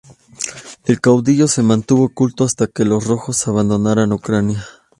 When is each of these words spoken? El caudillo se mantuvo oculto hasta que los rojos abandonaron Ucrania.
El 0.85 0.99
caudillo 0.99 1.47
se 1.47 1.61
mantuvo 1.61 2.05
oculto 2.05 2.43
hasta 2.43 2.65
que 2.65 2.85
los 2.85 3.05
rojos 3.05 3.47
abandonaron 3.47 4.11
Ucrania. 4.13 4.63